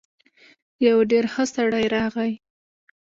يو 0.85 0.97
ډېر 1.11 1.25
ښه 1.33 1.43
سړی 1.55 1.85
راغی. 1.95 2.31